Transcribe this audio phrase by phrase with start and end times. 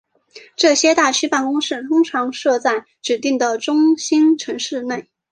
[0.55, 5.07] 这些大区办公室通常设在指定的中心城市内。